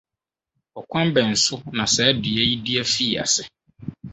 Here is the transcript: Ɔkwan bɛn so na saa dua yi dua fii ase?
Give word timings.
Ɔkwan 0.79 1.07
bɛn 1.15 1.31
so 1.43 1.55
na 1.75 1.83
saa 1.95 2.11
dua 2.23 2.43
yi 2.49 2.55
dua 2.65 2.83
fii 2.93 3.17
ase? 3.23 3.43